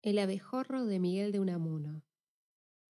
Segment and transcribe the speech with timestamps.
[0.00, 2.04] El abejorro de Miguel de Unamuno,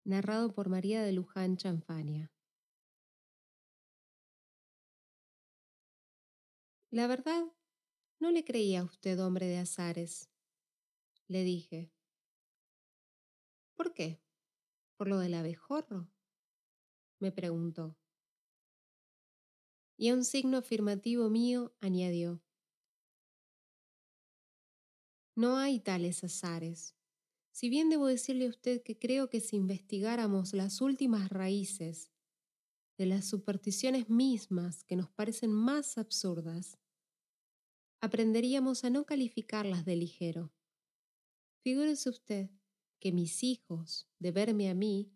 [0.05, 2.31] narrado por María de Luján Chanfania.
[6.91, 7.43] La verdad,
[8.19, 10.29] no le creía a usted hombre de azares,
[11.27, 11.91] le dije.
[13.75, 14.21] ¿Por qué?
[14.95, 16.09] ¿Por lo del abejorro?
[17.19, 17.97] me preguntó.
[19.97, 22.41] Y a un signo afirmativo mío añadió.
[25.35, 26.95] No hay tales azares.
[27.53, 32.11] Si bien debo decirle a usted que creo que si investigáramos las últimas raíces
[32.97, 36.77] de las supersticiones mismas que nos parecen más absurdas,
[38.01, 40.51] aprenderíamos a no calificarlas de ligero.
[41.61, 42.49] Figúrese usted
[42.99, 45.13] que mis hijos, de verme a mí,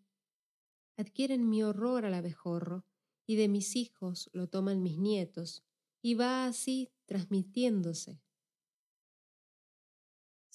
[0.95, 2.85] adquieren mi horror al abejorro
[3.25, 5.65] y de mis hijos lo toman mis nietos
[6.01, 8.21] y va así transmitiéndose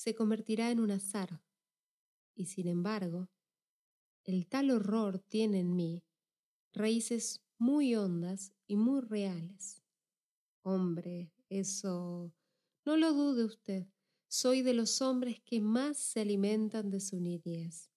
[0.03, 1.41] se convertirá en un azar.
[2.35, 3.29] Y sin embargo,
[4.25, 6.03] el tal horror tiene en mí
[6.73, 9.83] raíces muy hondas y muy reales.
[10.63, 12.33] Hombre, eso...
[12.85, 13.87] No lo dude usted,
[14.27, 17.91] soy de los hombres que más se alimentan de su niñez.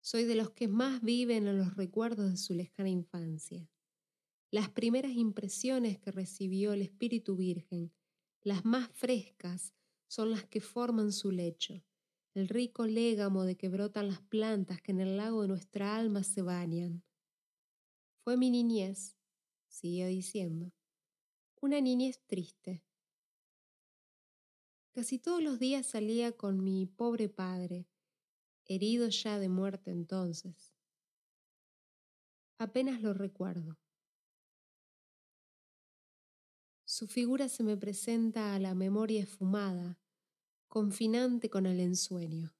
[0.00, 3.70] Soy de los que más viven en los recuerdos de su lejana infancia.
[4.50, 7.92] Las primeras impresiones que recibió el Espíritu Virgen,
[8.42, 9.74] las más frescas,
[10.08, 11.84] son las que forman su lecho,
[12.34, 16.24] el rico légamo de que brotan las plantas que en el lago de nuestra alma
[16.24, 17.04] se bañan.
[18.24, 19.16] Fue mi niñez,
[19.68, 20.72] siguió diciendo,
[21.60, 22.84] una niñez triste.
[24.92, 27.88] Casi todos los días salía con mi pobre padre,
[28.64, 30.74] herido ya de muerte entonces.
[32.58, 33.78] Apenas lo recuerdo.
[36.84, 39.98] Su figura se me presenta a la memoria esfumada,
[40.74, 42.52] confinante con el ensueño.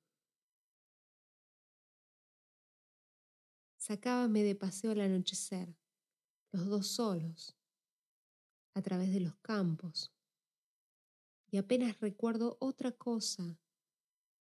[3.76, 5.76] Sacábame de paseo al anochecer,
[6.53, 7.56] los dos solos,
[8.74, 10.14] a través de los campos,
[11.50, 13.58] y apenas recuerdo otra cosa,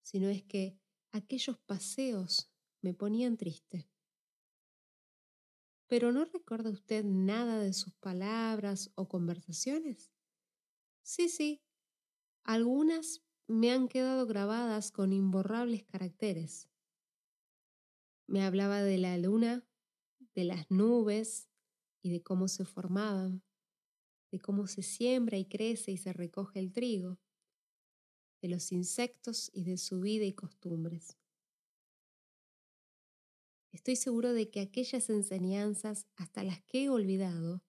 [0.03, 0.77] sino es que
[1.11, 3.89] aquellos paseos me ponían triste.
[5.87, 10.11] Pero ¿no recuerda usted nada de sus palabras o conversaciones?
[11.01, 11.63] Sí, sí,
[12.43, 16.69] algunas me han quedado grabadas con imborrables caracteres.
[18.27, 19.67] Me hablaba de la luna,
[20.33, 21.49] de las nubes
[22.01, 23.43] y de cómo se formaban,
[24.31, 27.19] de cómo se siembra y crece y se recoge el trigo,
[28.41, 31.17] de los insectos y de su vida y costumbres.
[33.71, 37.63] Estoy seguro de que aquellas enseñanzas, hasta las que he olvidado,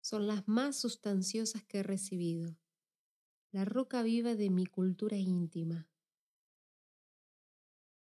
[0.00, 2.56] son las más sustanciosas que he recibido
[3.50, 5.88] la roca viva de mi cultura íntima.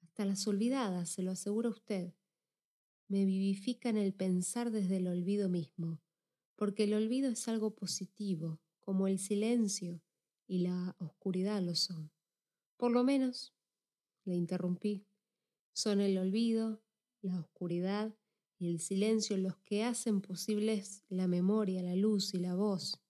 [0.03, 2.12] Hasta las olvidadas, se lo asegura usted,
[3.09, 6.03] me vivifican el pensar desde el olvido mismo,
[6.54, 10.03] porque el olvido es algo positivo, como el silencio
[10.47, 12.10] y la oscuridad lo son.
[12.76, 13.54] Por lo menos,
[14.25, 15.06] le interrumpí,
[15.72, 16.82] son el olvido,
[17.22, 18.14] la oscuridad
[18.59, 23.00] y el silencio los que hacen posibles la memoria, la luz y la voz.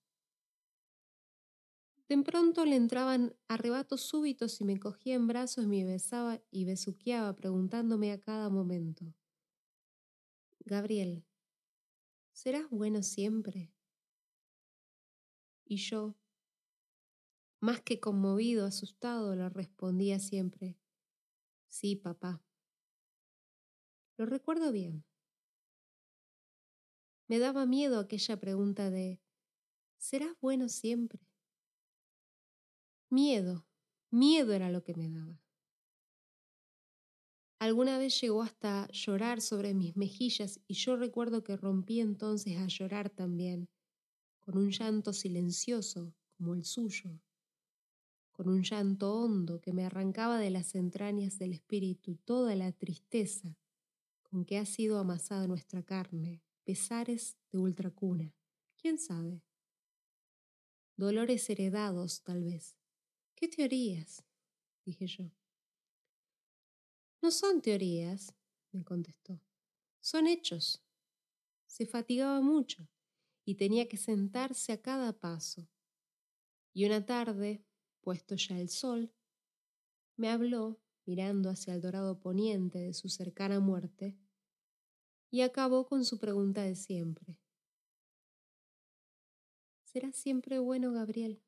[2.13, 7.35] De pronto le entraban arrebatos súbitos y me cogía en brazos me besaba y besuqueaba
[7.35, 9.15] preguntándome a cada momento.
[10.67, 11.25] Gabriel,
[12.33, 13.73] ¿serás bueno siempre?
[15.65, 16.15] Y yo,
[17.61, 20.79] más que conmovido, asustado, le respondía siempre,
[21.69, 22.45] sí, papá.
[24.19, 25.07] Lo recuerdo bien.
[27.27, 29.19] Me daba miedo aquella pregunta de,
[29.97, 31.32] ¿serás bueno siempre?
[33.13, 33.67] Miedo,
[34.11, 35.39] miedo era lo que me daba.
[37.59, 42.67] Alguna vez llegó hasta llorar sobre mis mejillas y yo recuerdo que rompí entonces a
[42.69, 43.69] llorar también,
[44.41, 47.21] con un llanto silencioso como el suyo,
[48.33, 53.59] con un llanto hondo que me arrancaba de las entrañas del espíritu toda la tristeza
[54.23, 58.35] con que ha sido amasada nuestra carne, pesares de ultracuna,
[58.79, 59.43] quién sabe.
[60.97, 62.75] Dolores heredados, tal vez
[63.43, 64.25] ¿Qué teorías?
[64.85, 65.25] dije yo.
[67.21, 68.33] No son teorías,
[68.71, 69.41] me contestó.
[69.99, 70.81] Son hechos.
[71.67, 72.89] Se fatigaba mucho
[73.45, 75.69] y tenía que sentarse a cada paso.
[76.73, 77.67] Y una tarde,
[78.01, 79.13] puesto ya el sol,
[80.17, 84.17] me habló, mirando hacia el dorado poniente de su cercana muerte,
[85.33, 87.41] y acabó con su pregunta de siempre.
[89.83, 91.43] ¿Será siempre bueno, Gabriel?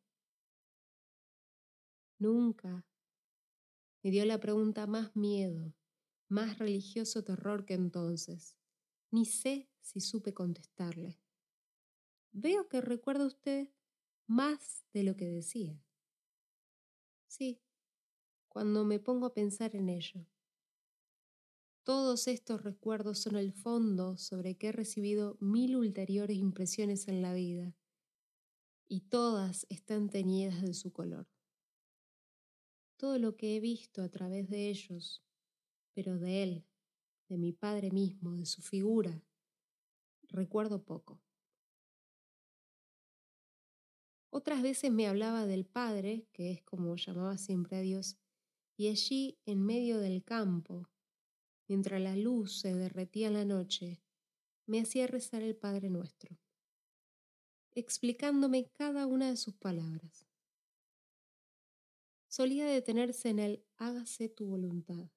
[2.19, 2.87] Nunca,
[4.03, 5.75] me dio la pregunta más miedo,
[6.29, 8.57] más religioso terror que entonces.
[9.11, 11.19] Ni sé si supe contestarle.
[12.33, 13.71] Veo que recuerda usted
[14.27, 15.83] más de lo que decía.
[17.29, 17.61] Sí,
[18.49, 20.27] cuando me pongo a pensar en ello.
[21.83, 27.35] Todos estos recuerdos son el fondo sobre que he recibido mil ulteriores impresiones en la
[27.35, 27.77] vida,
[28.89, 31.34] y todas están teñidas de su color.
[33.05, 35.23] Todo lo que he visto a través de ellos,
[35.93, 36.65] pero de él,
[37.29, 39.23] de mi padre mismo, de su figura,
[40.31, 41.21] recuerdo poco.
[44.31, 48.17] Otras veces me hablaba del Padre, que es como llamaba siempre a Dios,
[48.75, 50.89] y allí, en medio del campo,
[51.69, 54.01] mientras la luz se derretía en la noche,
[54.65, 56.39] me hacía rezar el Padre nuestro,
[57.75, 60.27] explicándome cada una de sus palabras.
[62.37, 65.09] Solía detenerse en el hágase tu voluntad,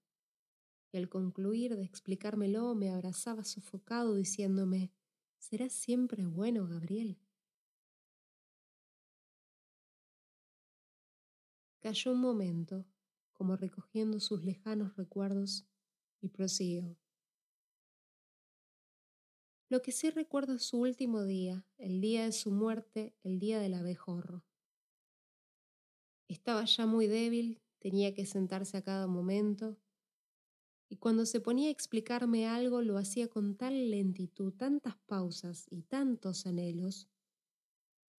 [0.92, 4.92] y al concluir de explicármelo me abrazaba sofocado diciéndome,
[5.40, 7.18] ¿será siempre bueno, Gabriel?
[11.80, 12.86] Cayó un momento,
[13.34, 15.66] como recogiendo sus lejanos recuerdos,
[16.22, 17.00] y prosiguió.
[19.69, 23.60] Lo que sí recuerdo es su último día, el día de su muerte, el día
[23.60, 24.46] del abejorro.
[26.27, 29.77] Estaba ya muy débil, tenía que sentarse a cada momento,
[30.89, 35.83] y cuando se ponía a explicarme algo lo hacía con tal lentitud, tantas pausas y
[35.83, 37.09] tantos anhelos,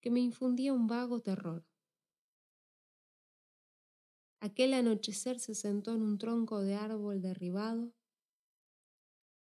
[0.01, 1.65] que me infundía un vago terror.
[4.39, 7.91] Aquel anochecer se sentó en un tronco de árbol derribado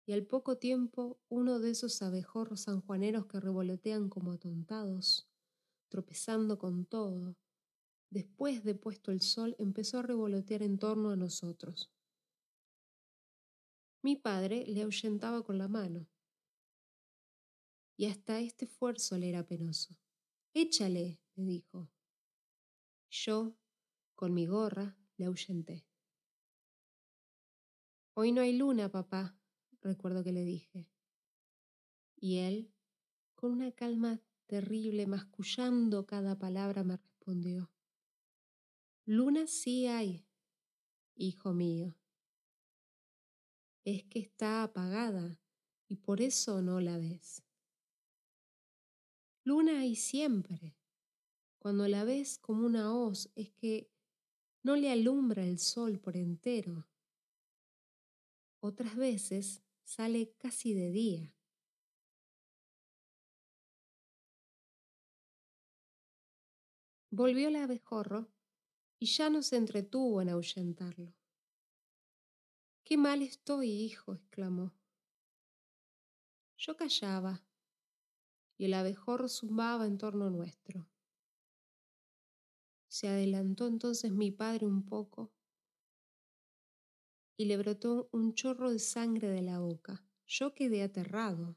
[0.06, 5.28] y al poco tiempo uno de esos abejorros sanjuaneros que revolotean como atontados,
[5.88, 7.36] tropezando con todo,
[8.10, 11.90] después de puesto el sol, empezó a revolotear en torno a nosotros.
[14.02, 16.08] Mi padre le ahuyentaba con la mano,
[17.96, 19.94] y hasta este esfuerzo le era penoso.
[20.54, 21.90] Échale, me dijo.
[23.10, 23.54] Yo,
[24.14, 25.86] con mi gorra, le ahuyenté.
[28.14, 29.38] Hoy no hay luna, papá,
[29.82, 30.88] recuerdo que le dije.
[32.16, 32.72] Y él,
[33.34, 37.70] con una calma terrible, mascullando cada palabra, me respondió,
[39.06, 40.26] Luna sí hay,
[41.16, 41.96] hijo mío.
[43.84, 45.40] Es que está apagada
[45.88, 47.42] y por eso no la ves.
[49.44, 50.76] Luna hay siempre.
[51.58, 53.90] Cuando la ves como una hoz es que
[54.62, 56.86] no le alumbra el sol por entero.
[58.60, 61.34] Otras veces sale casi de día.
[67.10, 68.30] Volvió el abejorro
[69.00, 71.14] y ya no se entretuvo en ahuyentarlo.
[72.84, 74.74] Qué mal estoy, hijo, exclamó.
[76.58, 77.42] Yo callaba
[78.58, 80.86] y el abejorro zumbaba en torno nuestro.
[82.88, 85.32] Se adelantó entonces mi padre un poco
[87.38, 90.04] y le brotó un chorro de sangre de la boca.
[90.26, 91.56] Yo quedé aterrado,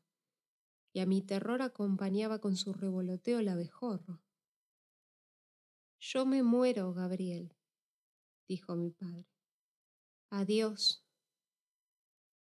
[0.94, 4.23] y a mi terror acompañaba con su revoloteo el abejorro.
[6.06, 7.56] Yo me muero, Gabriel,
[8.46, 9.26] dijo mi padre.
[10.32, 11.02] Adiós.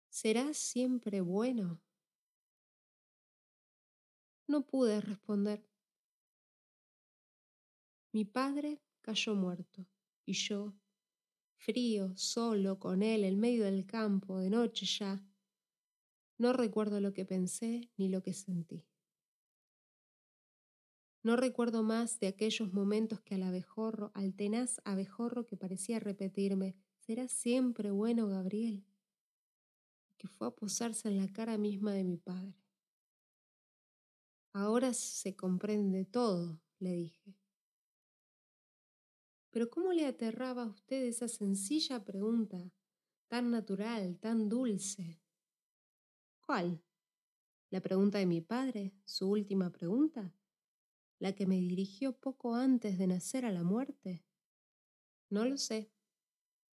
[0.07, 1.81] ¿Serás siempre bueno?
[4.47, 5.67] No pude responder.
[8.13, 9.85] Mi padre cayó muerto
[10.25, 10.73] y yo
[11.57, 15.21] frío, solo, con él, en medio del campo, de noche ya.
[16.37, 18.88] No recuerdo lo que pensé ni lo que sentí.
[21.29, 26.75] No recuerdo más de aquellos momentos que al abejorro, al tenaz abejorro que parecía repetirme,
[26.97, 28.83] será siempre bueno, Gabriel,
[30.17, 32.55] que fue a posarse en la cara misma de mi padre.
[34.53, 37.37] Ahora se comprende todo, le dije.
[39.51, 42.73] Pero ¿cómo le aterraba a usted esa sencilla pregunta,
[43.27, 45.21] tan natural, tan dulce?
[46.41, 46.81] ¿Cuál?
[47.69, 50.33] ¿La pregunta de mi padre, su última pregunta?
[51.19, 54.23] ¿La que me dirigió poco antes de nacer a la muerte?
[55.29, 55.91] No lo sé,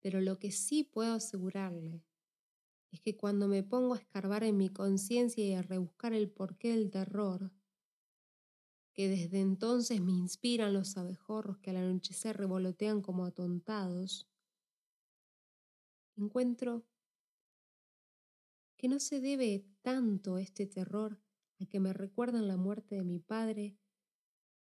[0.01, 2.05] pero lo que sí puedo asegurarle
[2.93, 6.71] es que cuando me pongo a escarbar en mi conciencia y a rebuscar el porqué
[6.71, 7.53] del terror,
[8.95, 14.29] que desde entonces me inspiran los abejorros que al anochecer revolotean como atontados,
[16.17, 16.87] encuentro
[18.77, 21.21] que no se debe tanto este terror
[21.59, 23.77] a que me recuerdan la muerte de mi padre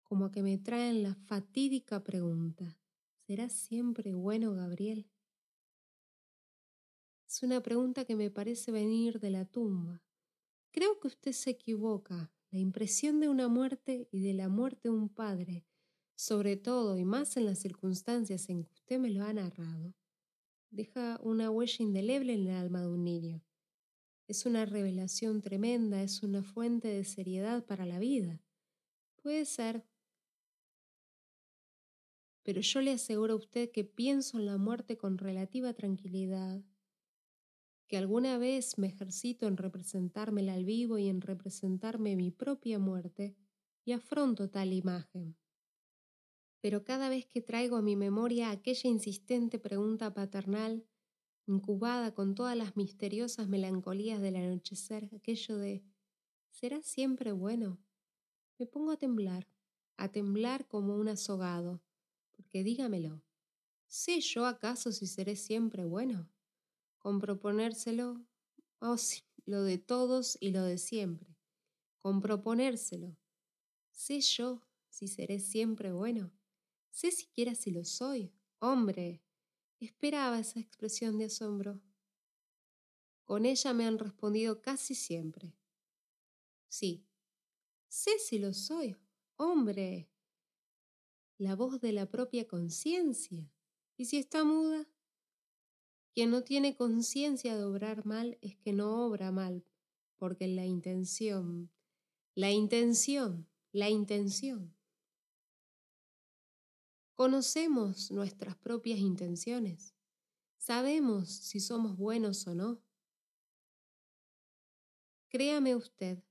[0.06, 2.78] como a que me traen la fatídica pregunta,
[3.26, 5.10] ¿será siempre bueno Gabriel?
[7.28, 10.00] Es una pregunta que me parece venir de la tumba.
[10.70, 12.32] Creo que usted se equivoca.
[12.52, 15.66] La impresión de una muerte y de la muerte de un padre,
[16.14, 19.92] sobre todo y más en las circunstancias en que usted me lo ha narrado,
[20.70, 23.42] deja una huella indeleble en el alma de un niño.
[24.28, 28.40] Es una revelación tremenda, es una fuente de seriedad para la vida.
[29.16, 29.84] Puede ser.
[32.46, 36.62] Pero yo le aseguro a usted que pienso en la muerte con relativa tranquilidad,
[37.88, 43.36] que alguna vez me ejercito en representármela al vivo y en representarme mi propia muerte,
[43.84, 45.36] y afronto tal imagen.
[46.60, 50.86] Pero cada vez que traigo a mi memoria aquella insistente pregunta paternal,
[51.46, 55.82] incubada con todas las misteriosas melancolías del anochecer, aquello de
[56.50, 57.80] ¿será siempre bueno?
[58.56, 59.48] Me pongo a temblar,
[59.96, 61.82] a temblar como un azogado,
[62.36, 63.22] porque dígamelo,
[63.86, 66.30] ¿sé yo acaso si seré siempre bueno?
[66.98, 68.24] Con proponérselo,
[68.80, 71.36] oh sí, lo de todos y lo de siempre,
[71.98, 73.16] con proponérselo,
[73.90, 76.32] ¿sé yo si seré siempre bueno?
[76.90, 78.32] ¿Sé siquiera si lo soy?
[78.58, 79.22] Hombre,
[79.78, 81.82] Esperaba esa expresión de asombro.
[83.24, 85.54] Con ella me han respondido casi siempre.
[86.68, 87.06] Sí,
[87.88, 88.96] sé si lo soy.
[89.36, 90.08] Hombre,
[91.38, 93.50] la voz de la propia conciencia.
[93.96, 94.88] ¿Y si está muda?
[96.12, 99.64] Quien no tiene conciencia de obrar mal es que no obra mal,
[100.16, 101.70] porque la intención,
[102.34, 104.76] la intención, la intención
[107.16, 109.94] Conocemos nuestras propias intenciones.
[110.58, 112.82] Sabemos si somos buenos o no.
[115.30, 116.22] Créame usted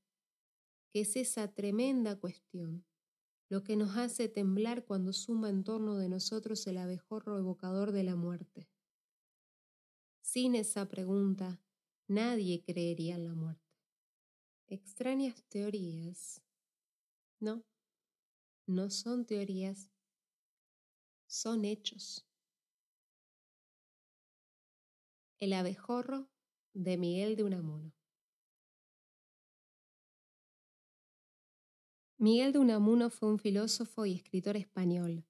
[0.91, 2.85] que es esa tremenda cuestión
[3.50, 8.04] lo que nos hace temblar cuando suma en torno de nosotros el abejorro evocador de
[8.04, 8.70] la muerte.
[10.22, 11.62] Sin esa pregunta,
[12.08, 13.62] nadie creería en la muerte.
[14.68, 16.42] Extrañas teorías.
[17.40, 17.64] No,
[18.66, 19.92] no son teorías,
[21.28, 22.25] son hechos.
[25.38, 26.28] El abejorro
[26.74, 27.94] de Miguel de Unamuno.
[32.25, 35.27] Miguel de Unamuno fue un filósofo y escritor español,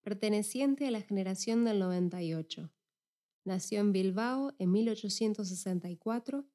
[0.00, 2.72] perteneciente a la generación del 98.
[3.44, 6.46] Nació en Bilbao en 1864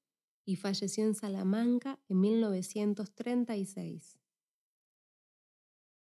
[0.43, 4.17] y falleció en Salamanca en 1936.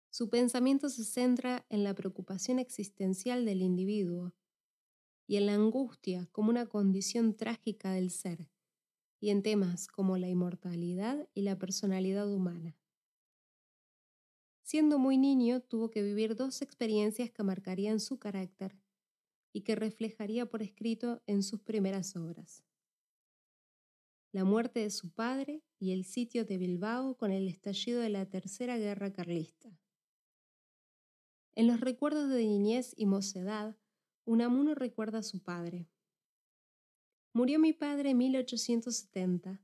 [0.09, 4.33] Su pensamiento se centra en la preocupación existencial del individuo
[5.27, 8.49] y en la angustia como una condición trágica del ser,
[9.21, 12.75] y en temas como la inmortalidad y la personalidad humana.
[14.67, 18.77] Siendo muy niño, tuvo que vivir dos experiencias que marcarían su carácter
[19.53, 22.65] y que reflejaría por escrito en sus primeras obras.
[24.33, 28.27] La muerte de su padre y el sitio de Bilbao con el estallido de la
[28.27, 29.71] Tercera Guerra Carlista.
[31.55, 33.79] En los recuerdos de niñez y mocedad,
[34.25, 35.89] Unamuno recuerda a su padre.
[37.33, 39.63] Murió mi padre en 1870,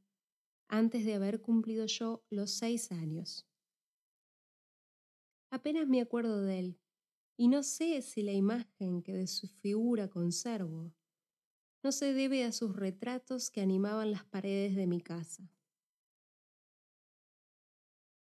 [0.69, 3.52] antes de haber cumplido yo los seis años.
[5.53, 6.81] Apenas me acuerdo de él,
[7.37, 10.95] y no sé si la imagen que de su figura conservo
[11.83, 15.53] no se debe a sus retratos que animaban las paredes de mi casa.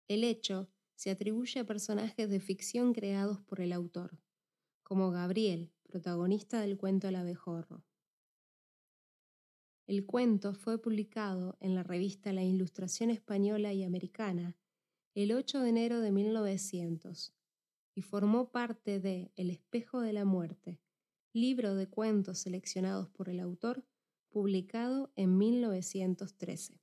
[0.08, 4.18] El hecho se atribuye a personajes de ficción creados por el autor,
[4.82, 7.84] como Gabriel, protagonista del cuento El abejorro.
[9.86, 14.56] El cuento fue publicado en la revista La Ilustración Española y Americana
[15.14, 17.34] el 8 de enero de 1900
[17.94, 20.80] y formó parte de El espejo de la muerte,
[21.32, 23.84] libro de cuentos seleccionados por el autor,
[24.28, 26.79] publicado en 1913.